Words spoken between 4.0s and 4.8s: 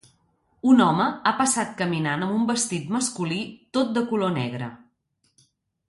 color negre.